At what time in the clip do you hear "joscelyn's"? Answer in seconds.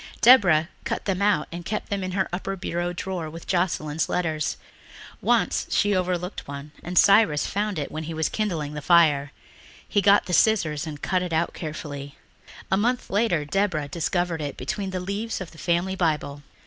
3.45-4.09